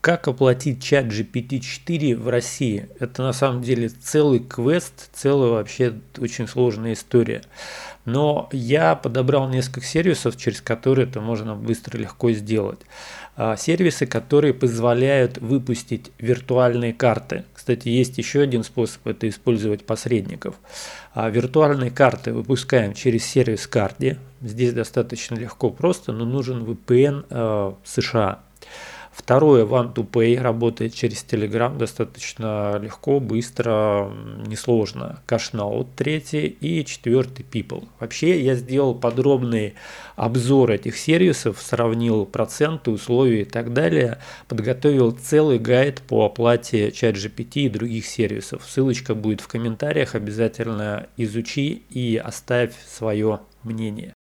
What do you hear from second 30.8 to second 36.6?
через Telegram достаточно легко, быстро, несложно. Cashnote третий